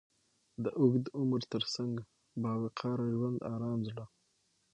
د 0.63 0.65
اوږد 0.79 1.05
عمر 1.17 1.41
تر 1.51 1.63
څنګ، 1.75 1.93
با 2.41 2.51
وقاره 2.63 3.05
ژوند، 3.15 3.37
ارام 3.53 3.79
زړه، 3.89 4.05